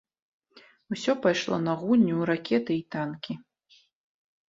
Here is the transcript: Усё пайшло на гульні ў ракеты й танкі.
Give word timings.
Усё 0.95 1.11
пайшло 1.27 1.55
на 1.67 1.77
гульні 1.83 2.11
ў 2.19 2.33
ракеты 2.33 2.71
й 2.79 2.83
танкі. 2.97 3.33